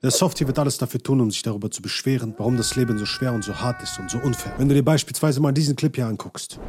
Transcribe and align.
Der 0.00 0.12
Softie 0.12 0.46
wird 0.46 0.60
alles 0.60 0.78
dafür 0.78 1.02
tun, 1.02 1.20
um 1.20 1.28
sich 1.28 1.42
darüber 1.42 1.72
zu 1.72 1.82
beschweren, 1.82 2.32
warum 2.38 2.56
das 2.56 2.76
Leben 2.76 2.98
so 2.98 3.04
schwer 3.04 3.32
und 3.32 3.42
so 3.42 3.52
hart 3.58 3.82
ist 3.82 3.98
und 3.98 4.08
so 4.08 4.18
unfair. 4.18 4.52
Wenn 4.56 4.68
du 4.68 4.74
dir 4.76 4.84
beispielsweise 4.84 5.40
mal 5.40 5.50
diesen 5.50 5.74
Clip 5.74 5.92
hier 5.96 6.06
anguckst. 6.06 6.60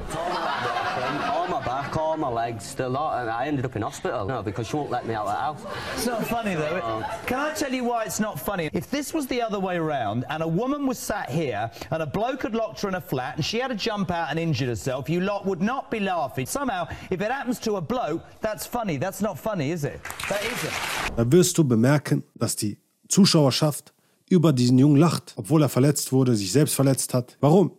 all 1.97 2.17
my 2.17 2.29
legs, 2.29 2.75
the 2.75 2.87
lot, 2.87 3.21
and 3.21 3.29
I 3.29 3.47
ended 3.47 3.65
up 3.65 3.75
in 3.75 3.81
hospital 3.81 4.25
no, 4.25 4.43
because 4.43 4.67
she 4.67 4.75
won't 4.75 4.91
let 4.91 5.05
me 5.05 5.13
out 5.15 5.27
of 5.27 5.33
the 5.33 5.39
house. 5.39 5.61
It's 5.95 6.05
not 6.05 6.23
funny 6.25 6.55
though. 6.55 7.03
Can 7.25 7.39
I 7.39 7.53
tell 7.53 7.73
you 7.73 7.83
why 7.83 8.03
it's 8.03 8.19
not 8.19 8.39
funny? 8.39 8.69
If 8.73 8.89
this 8.91 9.13
was 9.13 9.27
the 9.27 9.41
other 9.41 9.59
way 9.59 9.77
around 9.77 10.25
and 10.29 10.43
a 10.43 10.47
woman 10.47 10.85
was 10.85 10.99
sat 10.99 11.29
here 11.29 11.71
and 11.91 12.03
a 12.03 12.05
bloke 12.05 12.43
had 12.43 12.53
locked 12.53 12.81
her 12.81 12.89
in 12.89 12.95
a 12.95 13.01
flat 13.01 13.35
and 13.35 13.45
she 13.45 13.59
had 13.59 13.69
to 13.69 13.75
jump 13.75 14.11
out 14.11 14.29
and 14.29 14.39
injured 14.39 14.69
herself, 14.69 15.09
you 15.09 15.21
lot 15.21 15.45
would 15.45 15.61
not 15.61 15.89
be 15.89 15.99
laughing. 15.99 16.45
Somehow, 16.45 16.87
if 17.09 17.21
it 17.21 17.31
happens 17.31 17.59
to 17.59 17.75
a 17.77 17.81
bloke, 17.81 18.23
that's 18.41 18.65
funny. 18.65 18.97
That's 18.97 19.21
not 19.21 19.39
funny, 19.39 19.71
is 19.71 19.83
it? 19.83 19.99
That 20.29 20.43
isn't. 20.43 21.17
Da 21.17 21.31
wirst 21.31 21.57
du 21.57 21.63
bemerken, 21.63 22.23
dass 22.35 22.55
die 22.55 22.77
Zuschauerschaft 23.09 23.93
über 24.29 24.53
diesen 24.53 24.77
Jungen 24.77 24.97
lacht, 24.97 25.33
obwohl 25.35 25.61
er 25.61 25.69
verletzt 25.69 26.11
wurde, 26.11 26.35
sich 26.35 26.51
selbst 26.51 26.75
verletzt 26.75 27.13
hat. 27.13 27.37
Warum? 27.41 27.71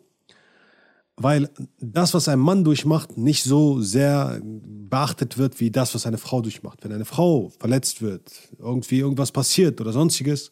weil 1.23 1.51
das, 1.79 2.15
was 2.15 2.29
ein 2.29 2.39
Mann 2.39 2.65
durchmacht, 2.65 3.19
nicht 3.19 3.45
so 3.45 3.83
sehr 3.83 4.41
beachtet 4.43 5.37
wird 5.37 5.61
wie 5.61 5.71
das, 5.71 5.95
was 5.95 6.07
eine 6.07 6.17
Frau 6.17 6.41
durchmacht. 6.41 6.83
Wenn 6.83 6.93
eine 6.93 7.05
Frau 7.05 7.53
verletzt 7.59 8.01
wird, 8.01 8.33
irgendwie 8.59 9.01
irgendwas 9.01 9.31
passiert 9.31 9.83
oder 9.83 9.93
sonstiges, 9.93 10.51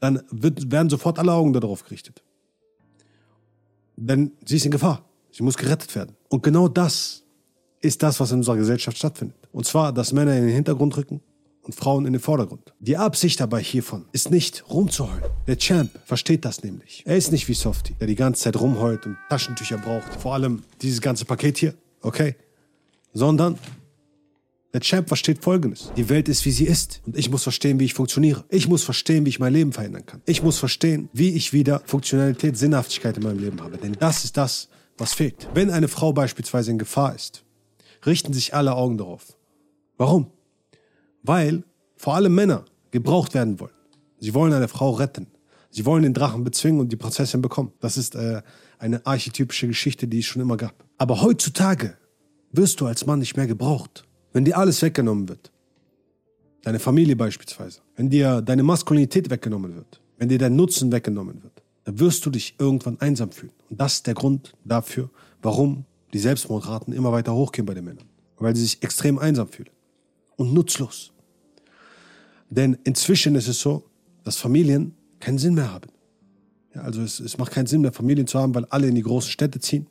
dann 0.00 0.22
wird, 0.32 0.72
werden 0.72 0.90
sofort 0.90 1.20
alle 1.20 1.32
Augen 1.32 1.52
darauf 1.52 1.84
gerichtet. 1.84 2.20
Denn 3.96 4.32
sie 4.44 4.56
ist 4.56 4.64
in 4.64 4.72
Gefahr. 4.72 5.04
Sie 5.30 5.44
muss 5.44 5.56
gerettet 5.56 5.94
werden. 5.94 6.16
Und 6.28 6.42
genau 6.42 6.66
das 6.66 7.22
ist 7.80 8.02
das, 8.02 8.18
was 8.18 8.32
in 8.32 8.38
unserer 8.38 8.56
Gesellschaft 8.56 8.98
stattfindet. 8.98 9.36
Und 9.52 9.66
zwar, 9.66 9.92
dass 9.92 10.12
Männer 10.12 10.36
in 10.36 10.46
den 10.46 10.54
Hintergrund 10.54 10.96
rücken, 10.96 11.20
und 11.70 11.76
Frauen 11.76 12.04
in 12.04 12.12
den 12.12 12.20
Vordergrund. 12.20 12.74
Die 12.80 12.96
Absicht 12.96 13.38
dabei 13.38 13.62
hiervon 13.62 14.06
ist 14.10 14.32
nicht 14.32 14.68
rumzuheulen. 14.68 15.22
Der 15.46 15.56
Champ 15.56 15.90
versteht 16.04 16.44
das 16.44 16.64
nämlich. 16.64 17.04
Er 17.06 17.16
ist 17.16 17.30
nicht 17.30 17.46
wie 17.46 17.54
Softie, 17.54 17.94
der 18.00 18.08
die 18.08 18.16
ganze 18.16 18.42
Zeit 18.42 18.60
rumheult 18.60 19.06
und 19.06 19.16
Taschentücher 19.28 19.78
braucht. 19.78 20.20
Vor 20.20 20.34
allem 20.34 20.64
dieses 20.82 21.00
ganze 21.00 21.24
Paket 21.24 21.58
hier, 21.58 21.74
okay? 22.02 22.34
Sondern 23.12 23.56
der 24.72 24.80
Champ 24.80 25.06
versteht 25.06 25.44
Folgendes. 25.44 25.92
Die 25.96 26.08
Welt 26.08 26.28
ist, 26.28 26.44
wie 26.44 26.50
sie 26.50 26.64
ist. 26.64 27.02
Und 27.06 27.16
ich 27.16 27.30
muss 27.30 27.44
verstehen, 27.44 27.78
wie 27.78 27.84
ich 27.84 27.94
funktioniere. 27.94 28.44
Ich 28.48 28.66
muss 28.66 28.82
verstehen, 28.82 29.24
wie 29.26 29.30
ich 29.30 29.38
mein 29.38 29.52
Leben 29.52 29.72
verändern 29.72 30.06
kann. 30.06 30.22
Ich 30.26 30.42
muss 30.42 30.58
verstehen, 30.58 31.08
wie 31.12 31.30
ich 31.30 31.52
wieder 31.52 31.82
Funktionalität, 31.86 32.56
Sinnhaftigkeit 32.58 33.16
in 33.16 33.22
meinem 33.22 33.38
Leben 33.38 33.60
habe. 33.62 33.78
Denn 33.78 33.92
das 33.92 34.24
ist 34.24 34.36
das, 34.36 34.68
was 34.98 35.12
fehlt. 35.12 35.48
Wenn 35.54 35.70
eine 35.70 35.86
Frau 35.86 36.12
beispielsweise 36.12 36.72
in 36.72 36.78
Gefahr 36.78 37.14
ist, 37.14 37.44
richten 38.04 38.32
sich 38.32 38.54
alle 38.54 38.74
Augen 38.74 38.98
darauf. 38.98 39.36
Warum? 39.96 40.32
Weil 41.22 41.64
vor 41.96 42.14
allem 42.14 42.34
Männer 42.34 42.64
gebraucht 42.90 43.34
werden 43.34 43.60
wollen. 43.60 43.72
Sie 44.18 44.34
wollen 44.34 44.52
eine 44.52 44.68
Frau 44.68 44.90
retten. 44.90 45.26
Sie 45.70 45.86
wollen 45.86 46.02
den 46.02 46.14
Drachen 46.14 46.44
bezwingen 46.44 46.80
und 46.80 46.90
die 46.90 46.96
Prinzessin 46.96 47.42
bekommen. 47.42 47.72
Das 47.80 47.96
ist 47.96 48.14
äh, 48.14 48.42
eine 48.78 49.04
archetypische 49.06 49.68
Geschichte, 49.68 50.08
die 50.08 50.18
es 50.18 50.26
schon 50.26 50.42
immer 50.42 50.56
gab. 50.56 50.84
Aber 50.98 51.22
heutzutage 51.22 51.96
wirst 52.52 52.80
du 52.80 52.86
als 52.86 53.06
Mann 53.06 53.20
nicht 53.20 53.36
mehr 53.36 53.46
gebraucht. 53.46 54.04
Wenn 54.32 54.44
dir 54.44 54.58
alles 54.58 54.82
weggenommen 54.82 55.28
wird, 55.28 55.50
deine 56.62 56.78
Familie 56.78 57.16
beispielsweise, 57.16 57.80
wenn 57.96 58.10
dir 58.10 58.42
deine 58.42 58.62
Maskulinität 58.62 59.30
weggenommen 59.30 59.76
wird, 59.76 60.00
wenn 60.18 60.28
dir 60.28 60.38
dein 60.38 60.56
Nutzen 60.56 60.92
weggenommen 60.92 61.42
wird, 61.42 61.62
dann 61.84 61.98
wirst 61.98 62.26
du 62.26 62.30
dich 62.30 62.56
irgendwann 62.58 63.00
einsam 63.00 63.30
fühlen. 63.30 63.52
Und 63.70 63.80
das 63.80 63.94
ist 63.94 64.06
der 64.06 64.14
Grund 64.14 64.52
dafür, 64.64 65.10
warum 65.42 65.84
die 66.12 66.18
Selbstmordraten 66.18 66.92
immer 66.92 67.12
weiter 67.12 67.34
hochgehen 67.34 67.66
bei 67.66 67.74
den 67.74 67.84
Männern. 67.84 68.04
Weil 68.36 68.56
sie 68.56 68.62
sich 68.62 68.82
extrem 68.82 69.18
einsam 69.18 69.48
fühlen 69.48 69.70
und 70.40 70.54
nutzlos. 70.54 71.12
Denn 72.48 72.78
inzwischen 72.84 73.34
ist 73.34 73.46
es 73.46 73.60
so, 73.60 73.84
dass 74.24 74.36
Familien 74.36 74.94
keinen 75.20 75.36
Sinn 75.36 75.52
mehr 75.52 75.70
haben. 75.70 75.90
Ja, 76.74 76.80
also 76.80 77.02
es, 77.02 77.20
es 77.20 77.36
macht 77.36 77.52
keinen 77.52 77.66
Sinn 77.66 77.82
mehr, 77.82 77.92
Familien 77.92 78.26
zu 78.26 78.38
haben, 78.38 78.54
weil 78.54 78.64
alle 78.70 78.86
in 78.88 78.94
die 78.94 79.02
großen 79.02 79.30
Städte 79.30 79.60
ziehen. 79.60 79.86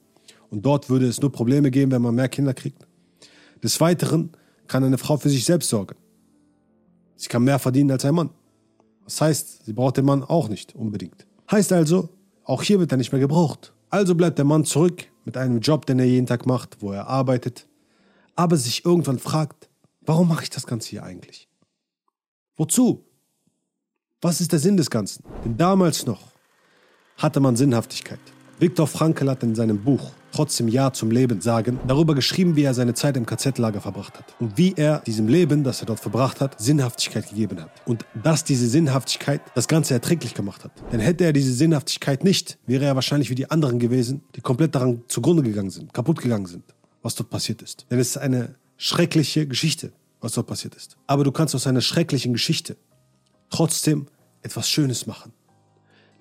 Und 0.50 0.66
dort 0.66 0.90
würde 0.90 1.08
es 1.08 1.22
nur 1.22 1.32
Probleme 1.32 1.70
geben, 1.70 1.92
wenn 1.92 2.02
man 2.02 2.16
mehr 2.16 2.30
Kinder 2.30 2.56
kriegt. 2.56 2.88
Des 3.64 3.80
Weiteren 3.80 4.32
kann 4.66 4.84
eine 4.84 4.98
Frau 4.98 5.18
für 5.18 5.30
sich 5.30 5.46
selbst 5.46 5.70
sorgen. 5.70 5.96
Sie 7.16 7.28
kann 7.28 7.44
mehr 7.44 7.60
verdienen 7.60 7.92
als 7.92 8.04
ein 8.06 8.16
Mann. 8.16 8.32
Das 9.06 9.22
heißt, 9.22 9.66
sie 9.66 9.74
braucht 9.74 9.98
den 9.98 10.06
Mann 10.06 10.24
auch 10.24 10.50
nicht 10.50 10.74
unbedingt. 10.74 11.28
Heißt 11.52 11.72
also, 11.74 12.10
auch 12.44 12.64
hier 12.64 12.80
wird 12.80 12.92
er 12.92 12.98
nicht 12.98 13.12
mehr 13.12 13.22
gebraucht. 13.22 13.72
Also 13.92 14.16
bleibt 14.16 14.40
der 14.40 14.46
Mann 14.46 14.66
zurück 14.66 15.06
mit 15.26 15.38
einem 15.38 15.60
Job, 15.60 15.86
den 15.86 16.00
er 16.00 16.06
jeden 16.06 16.26
Tag 16.26 16.48
macht, 16.48 16.82
wo 16.82 16.92
er 16.92 17.08
arbeitet, 17.08 17.68
aber 18.36 18.58
sich 18.58 18.84
irgendwann 18.84 19.20
fragt, 19.20 19.69
Warum 20.10 20.28
mache 20.28 20.42
ich 20.42 20.50
das 20.50 20.66
Ganze 20.66 20.90
hier 20.90 21.04
eigentlich? 21.04 21.48
Wozu? 22.58 23.06
Was 24.22 24.42
ist 24.42 24.52
der 24.52 24.58
Sinn 24.58 24.76
des 24.76 24.90
Ganzen? 24.90 25.24
Denn 25.46 25.56
damals 25.56 26.08
noch 26.08 26.32
hatte 27.18 27.40
man 27.40 27.56
Sinnhaftigkeit. 27.56 28.20
Viktor 28.58 28.88
Frankl 28.88 29.30
hat 29.30 29.44
in 29.44 29.54
seinem 29.54 29.84
Buch 29.84 30.10
Trotzdem 30.32 30.68
Ja 30.68 30.92
zum 30.94 31.12
Leben 31.12 31.42
sagen, 31.42 31.80
darüber 31.86 32.16
geschrieben, 32.16 32.56
wie 32.56 32.64
er 32.64 32.74
seine 32.74 32.96
Zeit 32.96 33.18
im 33.18 33.28
KZ-Lager 33.28 33.82
verbracht 33.82 34.18
hat 34.18 34.36
und 34.40 34.58
wie 34.58 34.74
er 34.76 35.02
diesem 35.02 35.28
Leben, 35.28 35.64
das 35.64 35.82
er 35.84 35.86
dort 35.86 36.00
verbracht 36.00 36.42
hat, 36.42 36.60
Sinnhaftigkeit 36.60 37.30
gegeben 37.30 37.62
hat. 37.62 37.70
Und 37.86 38.04
dass 38.16 38.44
diese 38.44 38.68
Sinnhaftigkeit 38.68 39.42
das 39.54 39.68
Ganze 39.68 39.94
erträglich 39.94 40.34
gemacht 40.34 40.64
hat. 40.64 40.72
Denn 40.92 41.02
hätte 41.02 41.24
er 41.24 41.34
diese 41.34 41.54
Sinnhaftigkeit 41.54 42.24
nicht, 42.24 42.58
wäre 42.66 42.86
er 42.86 42.96
wahrscheinlich 42.96 43.30
wie 43.30 43.36
die 43.36 43.52
anderen 43.52 43.78
gewesen, 43.78 44.24
die 44.36 44.42
komplett 44.42 44.74
daran 44.74 45.04
zugrunde 45.08 45.44
gegangen 45.44 45.70
sind, 45.70 45.94
kaputt 45.94 46.20
gegangen 46.20 46.48
sind, 46.48 46.64
was 47.04 47.14
dort 47.14 47.30
passiert 47.30 47.62
ist. 47.62 47.86
Denn 47.92 48.00
es 48.00 48.10
ist 48.10 48.18
eine 48.18 48.56
schreckliche 48.78 49.46
Geschichte 49.46 49.92
was 50.22 50.34
dort 50.34 50.48
passiert 50.48 50.76
ist. 50.76 50.98
Aber 51.08 51.24
du 51.24 51.32
kannst 51.32 51.56
aus 51.56 51.68
einer 51.68 51.82
schrecklichen 51.82 52.34
Geschichte 52.34 52.78
trotzdem 53.50 54.08
etwas 54.42 54.70
Schönes 54.70 55.06
machen. 55.06 55.34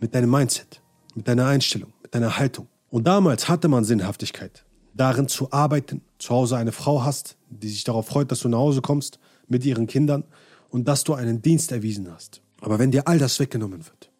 Mit 0.00 0.14
deinem 0.14 0.30
Mindset, 0.30 0.82
mit 1.14 1.26
deiner 1.26 1.46
Einstellung, 1.46 1.92
mit 2.02 2.14
deiner 2.14 2.38
Haltung. 2.38 2.68
Und 2.90 3.06
damals 3.06 3.48
hatte 3.48 3.68
man 3.68 3.84
Sinnhaftigkeit, 3.84 4.64
darin 4.94 5.28
zu 5.28 5.52
arbeiten, 5.52 6.02
zu 6.18 6.30
Hause 6.30 6.56
eine 6.56 6.72
Frau 6.72 7.02
hast, 7.02 7.36
die 7.50 7.68
sich 7.68 7.84
darauf 7.84 8.06
freut, 8.06 8.30
dass 8.30 8.40
du 8.40 8.48
nach 8.48 8.58
Hause 8.58 8.80
kommst 8.80 9.18
mit 9.46 9.64
ihren 9.64 9.86
Kindern 9.86 10.24
und 10.70 10.86
dass 10.86 11.04
du 11.04 11.14
einen 11.14 11.42
Dienst 11.42 11.72
erwiesen 11.72 12.10
hast. 12.12 12.42
Aber 12.60 12.78
wenn 12.78 12.90
dir 12.90 13.06
all 13.06 13.18
das 13.18 13.38
weggenommen 13.40 13.84
wird, 13.86 14.10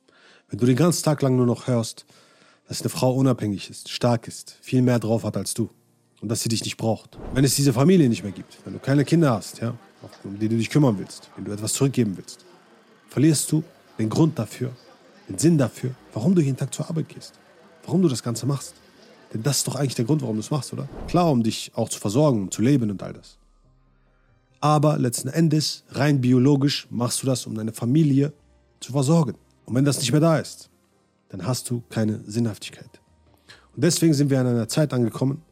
wenn 0.49 0.59
du 0.59 0.67
den 0.67 0.77
ganzen 0.77 1.05
Tag 1.05 1.23
lang 1.23 1.37
nur 1.37 1.47
noch 1.47 1.67
hörst, 1.67 2.07
dass 2.67 2.81
eine 2.81 2.91
Frau 2.91 3.15
unabhängig 3.15 3.71
ist, 3.71 3.91
stark 3.91 4.29
ist, 4.29 4.57
viel 4.61 4.83
mehr 4.83 4.99
drauf 4.99 5.25
hat 5.25 5.37
als 5.37 5.55
du, 5.55 5.71
und 6.21 6.29
dass 6.29 6.43
sie 6.43 6.49
dich 6.49 6.65
nicht 6.65 6.77
braucht. 6.77 7.19
Wenn 7.35 7.45
es 7.45 7.55
diese 7.55 7.73
Familie 7.73 8.09
nicht 8.09 8.23
mehr 8.23 8.33
gibt, 8.33 8.59
wenn 8.65 8.73
du 8.73 8.79
keine 8.79 9.05
Kinder 9.05 9.33
hast, 9.33 9.61
ja, 9.61 9.75
um 10.25 10.39
die 10.39 10.49
du 10.49 10.57
dich 10.57 10.71
kümmern 10.71 10.99
willst, 10.99 11.31
wenn 11.37 11.45
du 11.45 11.53
etwas 11.53 11.73
zurückgeben 11.73 12.17
willst, 12.17 12.45
verlierst 13.09 13.51
du 13.51 13.63
den 13.99 14.09
Grund 14.09 14.39
dafür, 14.39 14.71
den 15.29 15.39
Sinn 15.39 15.59
dafür, 15.59 15.91
warum 16.13 16.35
du 16.35 16.41
jeden 16.41 16.57
Tag 16.57 16.73
zur 16.73 16.89
Arbeit 16.89 17.09
gehst, 17.09 17.35
warum 17.85 18.03
du 18.03 18.09
das 18.09 18.23
Ganze 18.23 18.47
machst. 18.47 18.75
Denn 19.33 19.43
das 19.43 19.59
ist 19.59 19.69
doch 19.69 19.77
eigentlich 19.77 19.95
der 19.95 20.05
Grund, 20.05 20.23
warum 20.23 20.37
du 20.37 20.41
es 20.41 20.51
machst, 20.51 20.73
oder? 20.73 20.89
Klar, 21.07 21.31
um 21.31 21.43
dich 21.43 21.73
auch 21.75 21.89
zu 21.89 22.01
versorgen, 22.01 22.43
um 22.43 22.51
zu 22.51 22.63
leben 22.63 22.91
und 22.91 23.03
all 23.03 23.13
das. 23.13 23.37
Aber 24.61 24.99
letzten 24.99 25.29
Endes, 25.29 25.85
rein 25.91 26.21
biologisch, 26.21 26.89
machst 26.91 27.23
du 27.23 27.27
das, 27.27 27.47
um 27.47 27.55
deine 27.55 27.73
Familie 27.73 28.33
zu 28.81 28.93
versorgen. 28.93 29.35
Und 29.67 29.75
wenn 29.75 29.85
das 29.85 29.99
nicht 29.99 30.13
mehr 30.13 30.21
da 30.21 30.39
ist, 30.39 30.71
dann 31.29 31.47
hast 31.47 31.69
du 31.71 31.83
keine 31.91 32.21
Sinnhaftigkeit. 32.27 33.01
Und 33.77 33.85
deswegen 33.85 34.15
sind 34.15 34.31
wir 34.31 34.41
an 34.41 34.47
einer 34.47 34.67
Zeit 34.67 34.93
angekommen, 34.95 35.43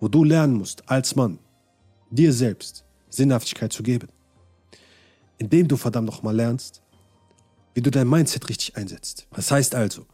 wo 0.00 0.08
du 0.08 0.24
lernen 0.24 0.54
musst, 0.54 0.88
als 0.88 1.14
Mann, 1.14 1.38
dir 2.10 2.32
selbst 2.32 2.84
Sinnhaftigkeit 3.10 3.72
zu 3.72 3.82
geben. 3.82 4.08
Indem 5.38 5.68
du 5.68 5.76
verdammt 5.76 6.06
nochmal 6.06 6.34
lernst, 6.34 6.82
wie 7.74 7.82
du 7.82 7.90
dein 7.90 8.08
Mindset 8.08 8.48
richtig 8.48 8.76
einsetzt. 8.76 9.26
Das 9.32 9.50
heißt 9.50 9.74
also, 9.74 10.06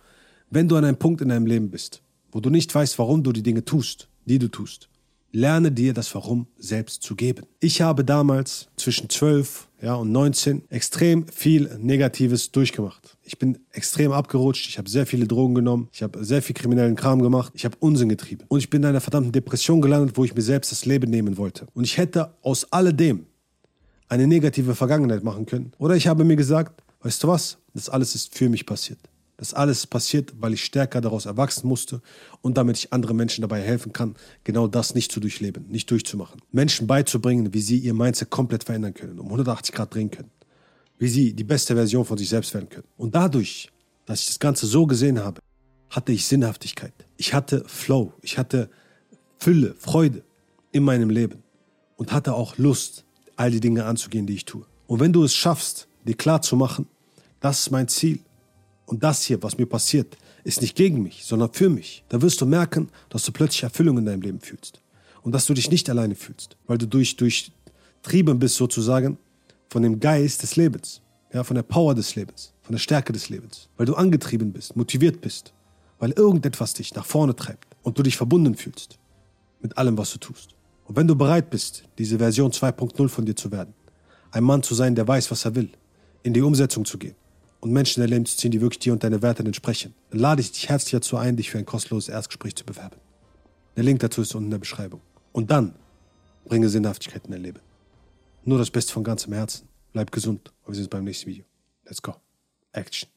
wenn 0.50 0.68
du 0.68 0.76
an 0.76 0.84
einem 0.84 0.98
Punkt 0.98 1.20
in 1.22 1.30
deinem 1.30 1.46
Leben 1.46 1.70
bist, 1.70 2.02
wo 2.30 2.40
du 2.40 2.50
nicht 2.50 2.74
weißt, 2.74 2.98
warum 2.98 3.22
du 3.22 3.32
die 3.32 3.42
Dinge 3.42 3.64
tust, 3.64 4.08
die 4.26 4.38
du 4.38 4.48
tust, 4.48 4.88
Lerne 5.36 5.70
dir 5.70 5.92
das 5.92 6.14
Warum 6.14 6.46
selbst 6.56 7.02
zu 7.02 7.14
geben. 7.14 7.44
Ich 7.60 7.82
habe 7.82 8.06
damals 8.06 8.68
zwischen 8.76 9.10
12 9.10 9.68
ja, 9.82 9.94
und 9.94 10.10
19 10.10 10.62
extrem 10.70 11.28
viel 11.28 11.76
Negatives 11.78 12.52
durchgemacht. 12.52 13.15
Ich 13.28 13.40
bin 13.40 13.58
extrem 13.72 14.12
abgerutscht, 14.12 14.68
ich 14.68 14.78
habe 14.78 14.88
sehr 14.88 15.04
viele 15.04 15.26
Drogen 15.26 15.56
genommen, 15.56 15.88
ich 15.92 16.04
habe 16.04 16.24
sehr 16.24 16.42
viel 16.42 16.54
kriminellen 16.54 16.94
Kram 16.94 17.20
gemacht, 17.20 17.52
ich 17.56 17.64
habe 17.64 17.76
Unsinn 17.80 18.08
getrieben. 18.08 18.44
Und 18.46 18.60
ich 18.60 18.70
bin 18.70 18.82
in 18.82 18.88
einer 18.88 19.00
verdammten 19.00 19.32
Depression 19.32 19.80
gelandet, 19.80 20.16
wo 20.16 20.24
ich 20.24 20.32
mir 20.32 20.42
selbst 20.42 20.70
das 20.70 20.86
Leben 20.86 21.10
nehmen 21.10 21.36
wollte. 21.36 21.66
Und 21.74 21.82
ich 21.82 21.98
hätte 21.98 22.34
aus 22.42 22.72
alledem 22.72 23.26
eine 24.08 24.28
negative 24.28 24.76
Vergangenheit 24.76 25.24
machen 25.24 25.44
können. 25.44 25.72
Oder 25.78 25.96
ich 25.96 26.06
habe 26.06 26.22
mir 26.22 26.36
gesagt, 26.36 26.84
weißt 27.02 27.24
du 27.24 27.28
was, 27.28 27.58
das 27.74 27.88
alles 27.88 28.14
ist 28.14 28.32
für 28.32 28.48
mich 28.48 28.64
passiert. 28.64 29.00
Das 29.38 29.52
alles 29.52 29.88
passiert, 29.88 30.32
weil 30.38 30.54
ich 30.54 30.64
stärker 30.64 31.00
daraus 31.00 31.26
erwachsen 31.26 31.68
musste 31.68 32.00
und 32.42 32.56
damit 32.56 32.78
ich 32.78 32.92
anderen 32.92 33.16
Menschen 33.16 33.42
dabei 33.42 33.60
helfen 33.60 33.92
kann, 33.92 34.14
genau 34.44 34.68
das 34.68 34.94
nicht 34.94 35.10
zu 35.10 35.18
durchleben, 35.18 35.66
nicht 35.68 35.90
durchzumachen. 35.90 36.40
Menschen 36.52 36.86
beizubringen, 36.86 37.52
wie 37.52 37.60
sie 37.60 37.78
ihr 37.78 37.92
Mindset 37.92 38.30
komplett 38.30 38.64
verändern 38.64 38.94
können, 38.94 39.18
um 39.18 39.26
180 39.26 39.74
Grad 39.74 39.94
drehen 39.94 40.10
können. 40.10 40.30
Wie 40.98 41.08
sie 41.08 41.34
die 41.34 41.44
beste 41.44 41.74
Version 41.74 42.04
von 42.04 42.16
sich 42.16 42.28
selbst 42.28 42.54
werden 42.54 42.68
können. 42.68 42.86
Und 42.96 43.14
dadurch, 43.14 43.70
dass 44.06 44.20
ich 44.20 44.26
das 44.26 44.38
Ganze 44.38 44.66
so 44.66 44.86
gesehen 44.86 45.18
habe, 45.18 45.40
hatte 45.90 46.12
ich 46.12 46.26
Sinnhaftigkeit. 46.26 46.92
Ich 47.16 47.34
hatte 47.34 47.64
Flow. 47.66 48.12
Ich 48.22 48.38
hatte 48.38 48.70
Fülle, 49.38 49.74
Freude 49.78 50.22
in 50.72 50.84
meinem 50.84 51.10
Leben. 51.10 51.42
Und 51.96 52.12
hatte 52.12 52.34
auch 52.34 52.58
Lust, 52.58 53.04
all 53.36 53.50
die 53.50 53.60
Dinge 53.60 53.84
anzugehen, 53.84 54.26
die 54.26 54.34
ich 54.34 54.44
tue. 54.44 54.64
Und 54.86 55.00
wenn 55.00 55.12
du 55.12 55.24
es 55.24 55.34
schaffst, 55.34 55.88
dir 56.04 56.14
klar 56.14 56.42
zu 56.42 56.56
machen, 56.56 56.86
das 57.40 57.60
ist 57.60 57.70
mein 57.70 57.88
Ziel. 57.88 58.20
Und 58.86 59.02
das 59.02 59.22
hier, 59.22 59.42
was 59.42 59.58
mir 59.58 59.66
passiert, 59.66 60.16
ist 60.44 60.60
nicht 60.60 60.76
gegen 60.76 61.02
mich, 61.02 61.24
sondern 61.24 61.52
für 61.52 61.68
mich. 61.68 62.04
Da 62.08 62.22
wirst 62.22 62.40
du 62.40 62.46
merken, 62.46 62.88
dass 63.08 63.24
du 63.24 63.32
plötzlich 63.32 63.64
Erfüllung 63.64 63.98
in 63.98 64.06
deinem 64.06 64.22
Leben 64.22 64.40
fühlst. 64.40 64.80
Und 65.22 65.32
dass 65.32 65.46
du 65.46 65.54
dich 65.54 65.70
nicht 65.70 65.90
alleine 65.90 66.14
fühlst, 66.14 66.56
weil 66.66 66.78
du 66.78 66.86
durch, 66.86 67.16
durchtrieben 67.16 68.38
bist 68.38 68.56
sozusagen 68.56 69.18
von 69.76 69.82
dem 69.82 70.00
Geist 70.00 70.42
des 70.42 70.56
Lebens, 70.56 71.02
ja, 71.34 71.44
von 71.44 71.54
der 71.54 71.62
Power 71.62 71.94
des 71.94 72.14
Lebens, 72.14 72.54
von 72.62 72.72
der 72.72 72.78
Stärke 72.78 73.12
des 73.12 73.28
Lebens. 73.28 73.68
Weil 73.76 73.84
du 73.84 73.94
angetrieben 73.94 74.50
bist, 74.50 74.74
motiviert 74.74 75.20
bist, 75.20 75.52
weil 75.98 76.12
irgendetwas 76.12 76.72
dich 76.72 76.94
nach 76.94 77.04
vorne 77.04 77.36
treibt 77.36 77.76
und 77.82 77.98
du 77.98 78.02
dich 78.02 78.16
verbunden 78.16 78.54
fühlst 78.54 78.98
mit 79.60 79.76
allem, 79.76 79.98
was 79.98 80.12
du 80.14 80.18
tust. 80.18 80.54
Und 80.86 80.96
wenn 80.96 81.06
du 81.06 81.14
bereit 81.14 81.50
bist, 81.50 81.84
diese 81.98 82.16
Version 82.16 82.52
2.0 82.52 83.06
von 83.10 83.26
dir 83.26 83.36
zu 83.36 83.52
werden, 83.52 83.74
ein 84.30 84.44
Mann 84.44 84.62
zu 84.62 84.74
sein, 84.74 84.94
der 84.94 85.06
weiß, 85.06 85.30
was 85.30 85.44
er 85.44 85.54
will, 85.54 85.68
in 86.22 86.32
die 86.32 86.40
Umsetzung 86.40 86.86
zu 86.86 86.96
gehen 86.96 87.14
und 87.60 87.70
Menschen 87.70 88.00
in 88.00 88.08
dein 88.08 88.14
Leben 88.14 88.24
zu 88.24 88.38
ziehen, 88.38 88.52
die 88.52 88.62
wirklich 88.62 88.78
dir 88.78 88.94
und 88.94 89.04
deine 89.04 89.20
Werte 89.20 89.44
entsprechen, 89.44 89.92
dann 90.08 90.20
lade 90.20 90.40
ich 90.40 90.52
dich 90.52 90.70
herzlich 90.70 90.92
dazu 90.92 91.18
ein, 91.18 91.36
dich 91.36 91.50
für 91.50 91.58
ein 91.58 91.66
kostenloses 91.66 92.08
Erstgespräch 92.08 92.56
zu 92.56 92.64
bewerben. 92.64 92.96
Der 93.76 93.84
Link 93.84 94.00
dazu 94.00 94.22
ist 94.22 94.34
unten 94.34 94.46
in 94.46 94.52
der 94.52 94.58
Beschreibung. 94.58 95.02
Und 95.32 95.50
dann 95.50 95.74
bringe 96.46 96.70
Sinnhaftigkeit 96.70 97.26
in 97.26 97.32
dein 97.32 97.42
Leben. 97.42 97.60
Nur 98.46 98.58
das 98.58 98.70
Beste 98.70 98.92
von 98.92 99.02
ganzem 99.02 99.32
Herzen. 99.32 99.68
Bleib 99.92 100.12
gesund 100.12 100.52
und 100.62 100.68
wir 100.68 100.74
sehen 100.76 100.84
uns 100.84 100.90
beim 100.90 101.02
nächsten 101.02 101.26
Video. 101.26 101.44
Let's 101.84 102.00
go. 102.00 102.14
Action. 102.70 103.10